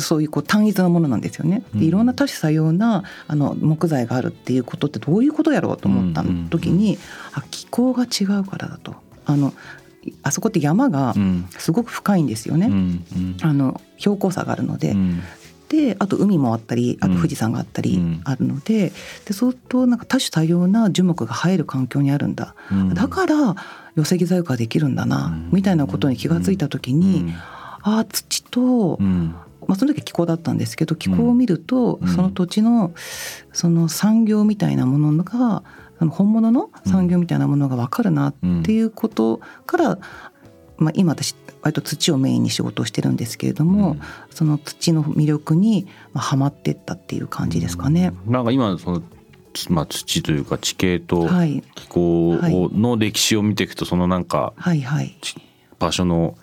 [0.00, 1.62] そういうこう単一なものなんですよね。
[1.74, 6.98] でいろんな多種多様なあの木材があるっていうことってどういうことやろうと思った時に、
[7.32, 8.94] あ気候が違うからだと。
[9.26, 9.52] あの
[10.22, 11.14] あそこって山が
[11.58, 12.70] すごく深いんですよね。
[13.42, 14.96] あの標高差があるので。
[15.68, 18.90] であと海もあったりあと富士山があったりあるので,、
[19.26, 22.54] で相当なんか多種多様な樹木が生える環境にあるんだ、
[22.94, 23.54] だから
[23.94, 27.34] 寄せ木細工ができるんだな、みたいなことに気が付いた時に、
[27.82, 28.98] ああ土と
[29.68, 32.92] まあ、その時は気候だったんですけど気候を見ると、その土地の
[33.52, 35.62] その産業みたいなものが
[36.00, 39.98] 本物の産業みたいなものが分かるなっていうことから、
[40.78, 43.96] まあ、今私割と土をメインに仕事をしてるんですけれども、
[44.30, 48.14] その土の魅力にはまってったっていう感じですかね。
[48.26, 49.02] なんか今その
[49.70, 51.28] まあ、土というか地形と
[51.74, 52.38] 気候
[52.72, 54.54] の歴史を見ていくとそのなんか
[55.78, 56.36] 場所の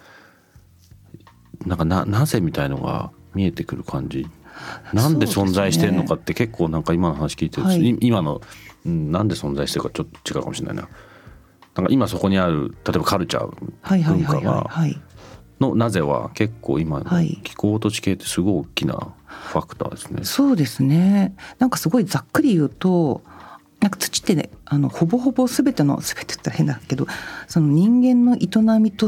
[1.65, 4.27] なんかななぜみたいのが見えてくる感じ。
[4.93, 8.39] なんで存在してるのかって結構なんか今の話聞いてる、はい、今の、
[8.85, 10.87] うん、なんで存在してるかちょっと違うかもしれないな。
[11.75, 14.69] なんか今そこにある例えばカルチャー文化が
[15.59, 17.05] のなぜは結構今の
[17.43, 20.23] 気候と地形ってすごい大きなファクターですね。
[20.23, 21.35] そうですね。
[21.59, 23.21] なんかすごいざっくり言うと
[23.81, 27.07] なんか土ってねあのほぼほぼ全ての全てって変だけど
[27.47, 29.07] その人間の営みと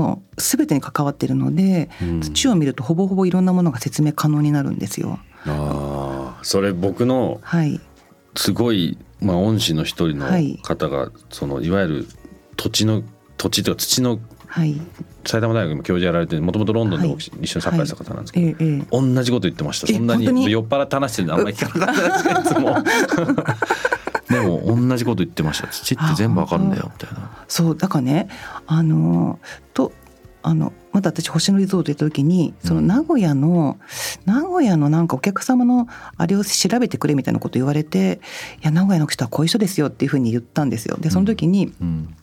[0.00, 5.18] もう全てに関わってるので、うん、土を見るとほぼほぼいろんなものが説明可能になるんですよ。
[5.46, 7.38] あそれ僕の
[8.34, 10.26] すごい、まあ、恩師の一人の
[10.62, 12.08] 方が、はい、そのいわゆる
[12.56, 13.02] 土地の
[13.36, 14.80] 土地というか土の、はい、
[15.26, 18.54] 埼玉大学の教授やられてもともとロンドンで一緒にサッカーした方なんですけど、はい。
[18.54, 19.86] はいええ、同じこと言ってました。
[19.86, 20.50] そんなに？
[20.50, 22.76] 酔っ払って話してるのあんまり聞かなかったですけどいつも。
[24.90, 25.68] 同じこと言ってました。
[25.68, 27.30] 土って全部わかるんだよみたいな。
[27.48, 28.28] そうだからね
[28.66, 29.38] あの
[29.72, 29.92] と
[30.42, 33.78] あのまだ私星野リゾート行った時にその名古屋の、
[34.24, 38.20] 名古屋のなんかお客様のあれを調べてくれみたいなこと言われて
[38.60, 40.96] いや名古屋の人はこういう人ですよっていうふうに言ったんですよ。
[40.98, 41.72] でその時に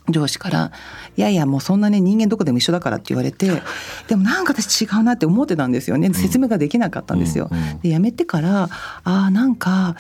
[0.10, 0.72] 上司から
[1.16, 3.62] 「いやいやもうそんなね人間どこでも一緒だから」って言われて
[4.08, 6.14] でもなんか私違うなって思ってたんですよね。
[6.14, 7.50] 説明ができなかったんですよ。
[7.82, 8.70] で辞めてからあ
[9.04, 9.96] あなんか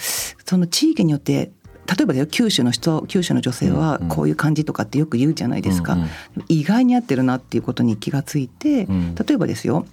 [0.46, 1.52] その地域によって
[1.88, 6.10] 例えば九州の人九州の女性はこういう感じとかってよく言うじゃないですか、うんうん、
[6.50, 9.86] 意外に合ってるなっていうことに気がついて、うん、例えばですよ、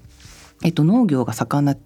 [0.65, 1.77] えっと、農業が盛んな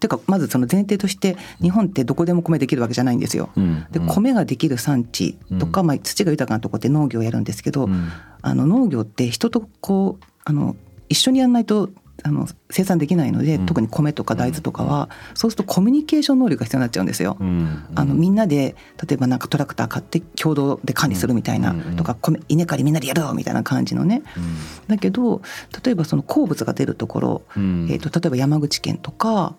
[0.00, 3.50] ていうかまずその前提として日本ってどこでも米できるわけじゃないんですよ。
[3.56, 7.88] うん、で米ができる産地とか、まあ、土が豊かなとこって農業をやるんですけど、
[8.40, 10.74] あの農業って人とこうあの
[11.10, 11.90] 一緒にやらないと
[12.22, 17.36] あの生産できないので、特に米とか大豆とかは、そうするとコミュニケーション能力が必要になっちゃうんですよ。
[17.94, 24.22] あのみんなで例えばなんかトラクター買って共同で管理するみたいな、とか米稲刈りみんなでやるぞみたいな感じのね。
[24.88, 25.42] だけど
[25.84, 29.54] 例えばその鉱物が出るところ、えーと、例えば山口県とか、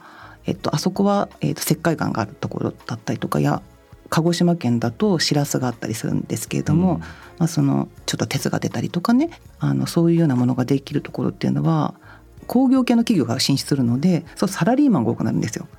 [0.46, 3.62] えーと、あそこは、えーと、石灰岩があるところだったりとかや
[4.12, 7.08] 鹿児島県だとしらすがあったりするんですけれども、うん、ま
[7.46, 11.96] あ、そのちょっと鉄が出たりとかねあのそういうようなものができるところっていうのは
[12.52, 15.70] 工業系の企業が進出するのでそうサラリーマンが多くなるんですよ。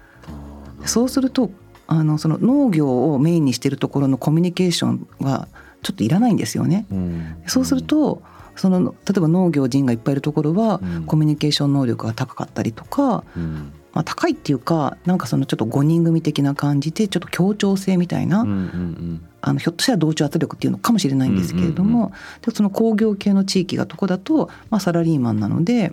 [0.87, 1.51] そうすると
[1.87, 5.49] あのその農業をメインにしているところのコミュニケーションは
[5.83, 6.87] ちょっといらないんですよね。
[6.91, 8.23] うん、そうすると
[8.57, 25.93] その例えば農業人がいっぱいいるところは、コミュニケーション能力が高かったりとか、うん、まあ、高いっていうかなんかそのちょっと5人組的な感じでちょっと協調性みたいな、うんうんうん、あのひょっとしたら同調圧力っていうのかもしれないんですけれども、うんうんうん、でその工業系の地域がとこだと、まあ、サラリーマンなので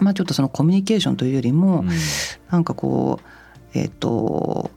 [0.00, 1.88] まあ、ちょっとそのコミュニケーションというよりも、うん、
[2.50, 4.70] なんかこうえっ、ー、と、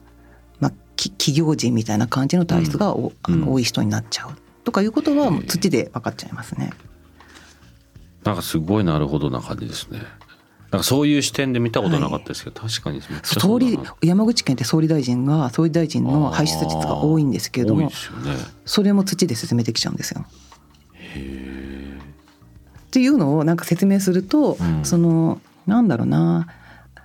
[0.60, 4.30] まあ、企業人みたいな感じの体質がお、うん、あの多い人になっちゃう
[4.64, 6.72] とかいうことは土で分かっちゃいますね。
[8.24, 10.00] なんかすごいなるほどな感じですね。
[10.70, 17.90] なんかそういう視点で見たことなかったですけど、はい、確かに総理山口県って総理大臣が総理大臣の排出率が多いんですけれども、ね、
[18.64, 20.26] それも土で説明できちゃうんですよ。
[20.94, 21.53] へえ。
[22.94, 26.46] っていうのをなんか説明すると、うん、そのなんだろうな。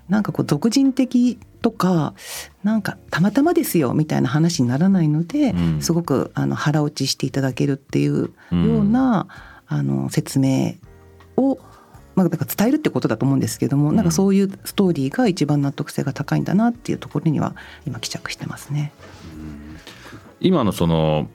[0.07, 2.15] なんかこう俗人的とか
[2.63, 9.27] なんかたまたまですよみたいな話にならないので、うん、すごくあの腹落ちしていただけるっていうような、
[9.69, 10.75] うん、あの説明
[11.37, 11.59] を
[12.15, 17.55] まあ、だから伝えるってことだと思うんですけども、なんかそういうストーリーが一番納得性が高いんだなっていうところには
[17.87, 18.91] 今帰着してますね。
[20.41, 21.29] 今のその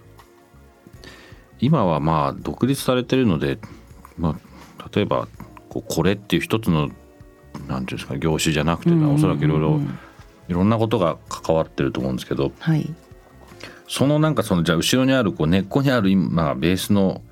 [1.58, 3.58] 今はまあ独立されてるので
[4.18, 4.36] まあ、
[4.92, 5.28] 例えば
[5.68, 6.90] ここれっていう一つの
[7.68, 9.80] なんていうんですか業種じゃなくて、おそらくいろいろ
[10.48, 12.92] いろんなことが関わってると思うんですけど、はい、
[13.88, 17.22] そのなんかそのじゃあ後ろにあるこう根っこにある今ベースの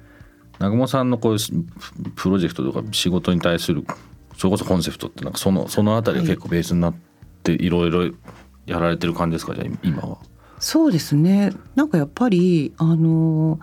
[0.59, 1.39] 南雲さんのこういう
[2.15, 3.85] プロジェクトとか仕事に対する
[4.37, 6.95] それこそコンセプトってなんかそのその辺りが結構ベースになっ
[7.43, 8.05] ていろいろ
[8.67, 9.55] やられてる感じですか？
[9.55, 10.19] じゃあ今は。
[10.63, 11.53] そうですね。
[11.75, 13.59] なんかやっぱりあの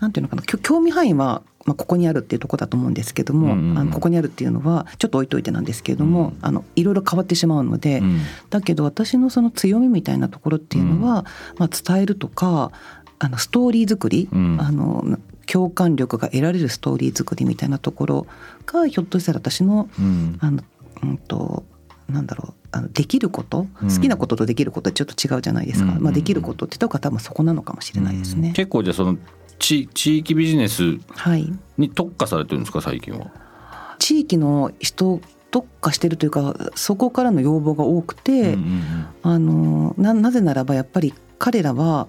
[0.00, 0.42] なんていうのかな。
[0.42, 11.26] 興味範囲はまあ、ここにあるっていうとこだと思うんですけども、うんうん、あのここにあるっていうのはちょっと置いといてなんですけれども、うん、あのいろいろ変わってしまうので、うん、だけど私のその強みみたいなところっていうのは、
[11.58, 12.72] まあ、伝えるとか
[13.18, 14.34] あのストーリー作り、あ
[14.72, 18.26] の共感力が得られるストーリー作りみたいなところ
[18.64, 19.90] がひょっとしたら私の,、
[20.40, 20.62] あの
[21.02, 21.64] うんと
[22.08, 28.52] なんだろうあのできること、好きなこととできることはちょっと違うじゃないですか、まあ、できることってとこは多分そこなのかもしれないですね。
[28.54, 29.18] 結構じゃその
[29.58, 30.98] 地地域ビジネス
[31.76, 33.30] に特化されてるんですか最近は？
[33.98, 38.56] 地域の人特化してるというかそこからの要望が多くて、
[39.22, 42.08] あのななぜならばやっぱり彼らは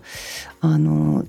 [0.62, 1.26] あの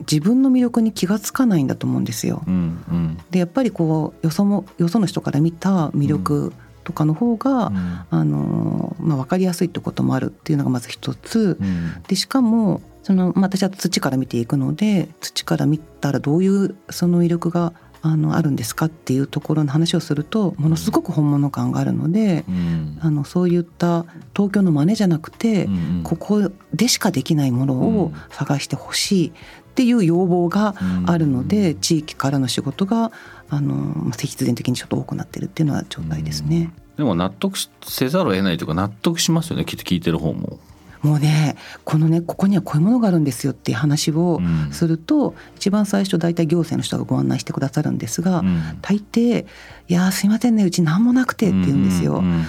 [0.00, 2.42] 自分の魅力に気が付かないんだと思うんですよ。
[2.46, 2.54] うん
[2.88, 6.52] うん、でやっぱりこうよそもよその人から見た魅力
[6.86, 17.72] とかの方が、うん、あのまあ、分かりやすいってこともあるっていうのがまず一つ、うん、でしかもその、まあ、私は土から見ていくので土から見たらどういうその威力が
[18.02, 29.32] あのあるんですかっていうところの話をするとものすごく本物感があるので、うん、あのそういった東京の真似じゃなくて、うん、ここでしかできないものを探してほしいっ
[29.74, 30.74] ていう要望が
[31.06, 33.10] あるので、うん、地域からの仕事が
[33.48, 36.70] あの必然的にちょっと多くなってるっていうのは状態ですね。
[36.96, 40.58] でも納得せざるを得ないというか納得しますよねきっと聞いてる方も。
[41.02, 44.40] もうねこのねここにはこういうものがあるんですよっていう話を
[44.72, 49.44] すると、うん、一番最初大体行政の人がご案内してくださるんですが、うん、大抵
[49.88, 52.14] 「いやすいませんねうち何もなくて」って言うんですよ。
[52.14, 52.44] うんうんうん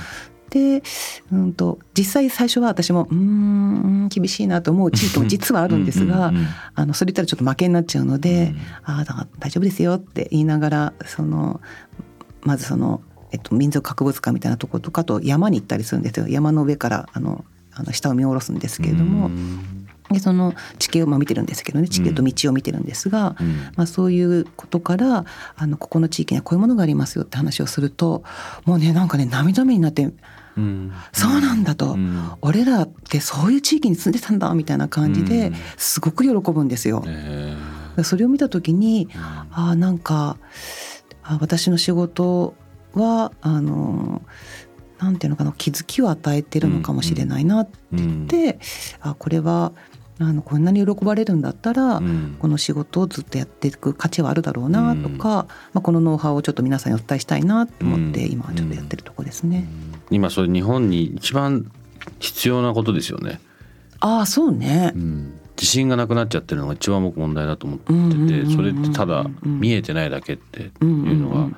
[0.58, 0.84] で、
[1.32, 6.32] うんと、実際最初は私もうん厳しいなと思う地域も実はあるんですが
[6.76, 8.54] あのそれ言ったらちょっと負けになっちゃうので
[8.88, 11.62] 「うん、ああ大丈夫ですよ」って言いながらその
[12.42, 16.30] まずそのえっと、民族博物館みたいなところとかと山に行ったりするんですよ。
[16.30, 17.44] 山の上からあの
[17.74, 19.30] あの下を見下ろすんですけれども。
[20.10, 25.26] でその地形をまあ見てるんですけどね地形と道を見てるんですが、うん、まあ、そういうことから
[25.58, 28.24] あのここの地域にはこういうものがありますよって話をすると
[28.64, 30.10] もうねなんかね涙目になって、
[30.58, 37.04] うん、そうなんだと、うん、俺らってそういう地域に住んでたんだみたいな感じですごく喜ぶんですよ。
[38.04, 39.08] それを見た時に
[39.52, 40.38] あなんか
[41.24, 42.54] あ私の仕事
[42.94, 44.22] はあの
[45.00, 48.48] なんていうのかな気づきを与えてるのかもしれないなって言って、うん。
[48.48, 48.56] うん、
[49.02, 49.74] あこれは
[50.20, 59.68] あのこんなに喜ばれるんだったら、うん、この仕事をずっとやっていく価値はあるだろうなとか、うん、まあ、このノウハウをちょっと皆さんにお伝えしたいなと思って、今はちょっとやってるとこですね。
[60.10, 61.72] 今それ日本に一番
[62.20, 63.40] 必要なことですよね。
[64.00, 64.94] ああそうね、
[65.56, 71.50] 自信がなくなっちゃってるのが一番僕問題だと思っててそれってただ見えてないだけっていうのは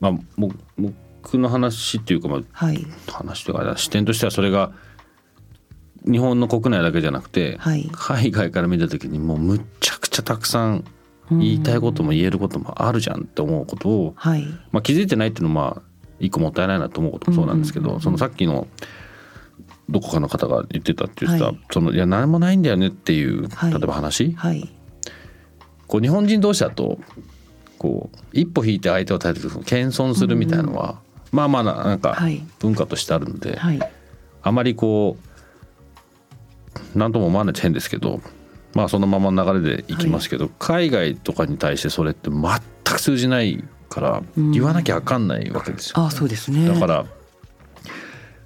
[0.00, 4.72] まあ僕の話っていうかまあ、はい、話というか視点としてはそれが
[6.10, 10.84] 日本の国内だけじゃなくて、はい、海外から見た時にもうむちゃくちゃたくさん
[11.30, 15.87] 言いたいことも言えることもあるじゃんって思うことを、はい、まあ、気づいてないっていうのはまあ
[16.20, 18.66] 一個もったいないなと思うこともそうなんですけど、そのさっきの
[19.88, 24.68] どこかの方が言ってたって言ってた、はい、そのいや何もないんだよねっていう、例えば話、はい、
[25.86, 26.98] こう日本人同士だと
[27.78, 31.00] こう一歩引いて相手を立てて謙遜するみたいなのは、
[31.32, 32.18] うん、まあまあなんか
[32.58, 33.80] 文化としてあるので、はい、
[34.42, 35.16] あまりこ
[36.94, 38.20] う何とも思わないと変ですけど
[38.74, 42.42] まあそのまま流れでいきますけど、はい、海外とかに対してそれって全
[42.84, 46.68] く通じないから言わなきゃ分かんないわけですよ、ね、あそうですね。
[46.68, 47.06] だから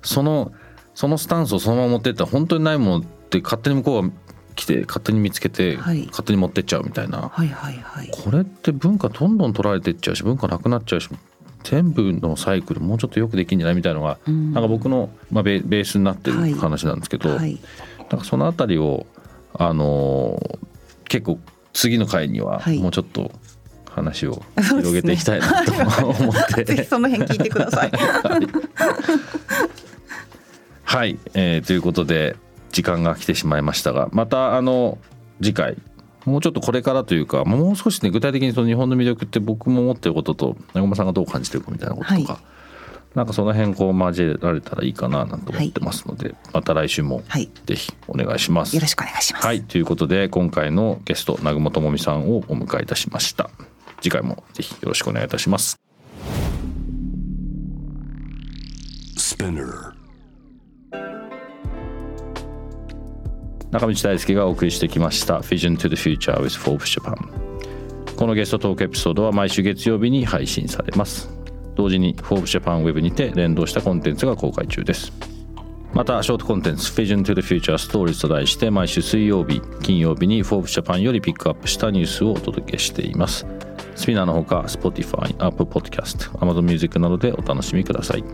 [0.03, 0.53] その
[0.95, 4.15] そのスタンスをそのまま持ってったら本当にないものって勝手に向こうが
[4.55, 11.09] 来て勝手に見つけて、勝手に持ってっちゃうみたいな、はいはいはい、これって文化どんどん取られてっちゃうし文化なくなっちゃうし
[11.65, 17.39] 全部のサイクルもうちょっとよくできんじゃないみたいなのが、うん、なんか僕の、まあベ、ベースになってる話なんですけど、はい。
[17.39, 17.61] はい、
[18.11, 19.07] なんかその辺りを、
[19.55, 20.59] あのー、
[21.09, 21.39] 結構
[21.73, 23.33] 次の回にはもうちょっと
[23.95, 25.79] 話を広げていきたいなと、ね、
[26.19, 27.91] 思って、 ぜひその辺聞いてください。
[27.91, 28.49] はい、
[30.85, 32.37] はい、えー、ということで
[32.71, 34.99] 時間が来てしまいましたがまたあの
[35.41, 35.77] 次回。
[36.25, 42.43] もうちょっとこれからというかもう少しね具体的にその日本の魅力って僕も思ってることと長間さんがどう感じてるかみたいなこととか、はい、
[43.15, 47.23] なんかその辺こう交えられたらいいかななんて思ってますので、はい、また来週も
[47.67, 48.75] ぜひお願いします。
[48.77, 49.47] よろしくお願いします。
[49.47, 49.63] はい。
[49.63, 53.51] ということで今回のゲスト南雲智美さんをお迎えいたしました。
[54.03, 55.79] 次回もぜひよろしくお願いいたします。
[59.17, 59.93] Spinner
[63.71, 67.17] 中道大輔がお送りしてきました Vision to the Future with Forbes Japan
[68.17, 71.31] このゲストトークエピソードは毎週月曜日に配信されます。
[71.75, 75.13] 同時に Forbes Japan Web にて連動したコンテンツが公開中です。
[75.95, 83.47] またショートコンテンツ Vision to the Future Stories と題して毎週水曜日金曜日に Forbes Japan よりピックアップしたニュースをお届けしています
[83.95, 88.25] スピナーのほか Spotify、Apple Podcast、Amazon Music などでお楽しみください。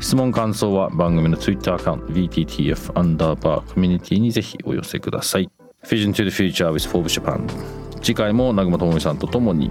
[0.00, 5.50] 質問感想は番組の Twitter アカウント VTTF アンダーバーコミュニティにぜひお寄せください。
[5.84, 7.46] Vision to the Future with Forbes Japan
[8.02, 9.70] 次回も南雲智美さんとともに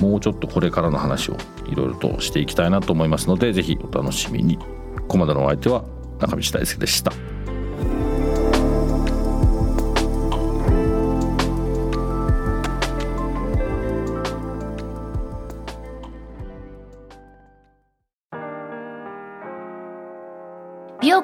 [0.00, 4.58] もうちょっとこれからの話をいろいろとしていきたいなと思いますのでぜひお楽しみに。
[4.58, 4.64] こ
[5.08, 5.84] こまでのお相手は
[6.20, 7.12] 中道大輔でした。